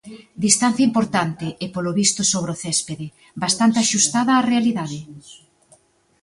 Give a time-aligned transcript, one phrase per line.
[0.45, 3.07] Distancia importante, e polo visto sobre o céspede,
[3.43, 4.99] bastante axustada á realidade.